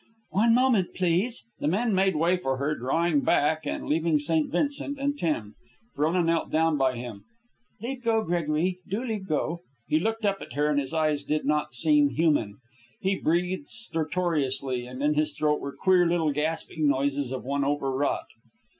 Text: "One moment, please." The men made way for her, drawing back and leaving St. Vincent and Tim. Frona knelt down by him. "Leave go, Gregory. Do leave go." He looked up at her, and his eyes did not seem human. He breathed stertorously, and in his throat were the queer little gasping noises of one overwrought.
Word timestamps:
"One 0.31 0.55
moment, 0.55 0.95
please." 0.95 1.45
The 1.59 1.67
men 1.67 1.93
made 1.93 2.15
way 2.15 2.35
for 2.35 2.57
her, 2.57 2.73
drawing 2.73 3.19
back 3.21 3.67
and 3.67 3.85
leaving 3.85 4.17
St. 4.17 4.51
Vincent 4.51 4.97
and 4.97 5.15
Tim. 5.15 5.53
Frona 5.93 6.23
knelt 6.23 6.49
down 6.49 6.75
by 6.75 6.95
him. 6.97 7.25
"Leave 7.79 8.01
go, 8.03 8.23
Gregory. 8.23 8.79
Do 8.89 9.03
leave 9.03 9.27
go." 9.27 9.61
He 9.87 9.99
looked 9.99 10.25
up 10.25 10.41
at 10.41 10.53
her, 10.53 10.71
and 10.71 10.79
his 10.79 10.91
eyes 10.91 11.23
did 11.23 11.45
not 11.45 11.75
seem 11.75 12.09
human. 12.09 12.55
He 12.99 13.13
breathed 13.15 13.67
stertorously, 13.67 14.87
and 14.87 15.03
in 15.03 15.13
his 15.13 15.37
throat 15.37 15.59
were 15.61 15.69
the 15.77 15.77
queer 15.77 16.07
little 16.07 16.31
gasping 16.33 16.87
noises 16.87 17.31
of 17.31 17.43
one 17.45 17.63
overwrought. 17.63 18.25